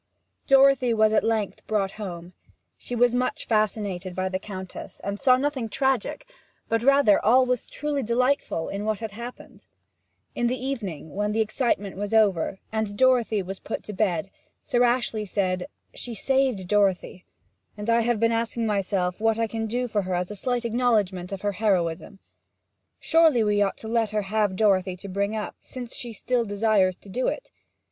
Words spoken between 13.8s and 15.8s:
to bed, Sir Ashley said,